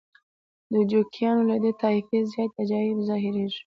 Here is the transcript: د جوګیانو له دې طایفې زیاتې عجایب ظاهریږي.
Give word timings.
د 0.71 0.73
جوګیانو 0.89 1.41
له 1.49 1.55
دې 1.63 1.71
طایفې 1.81 2.19
زیاتې 2.31 2.57
عجایب 2.61 2.97
ظاهریږي. 3.09 3.61